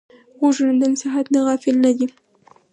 غوږونه 0.37 0.73
د 0.79 0.83
نصیحت 0.93 1.25
نه 1.33 1.39
غافل 1.45 1.75
نه 1.85 1.91
دي 1.97 2.07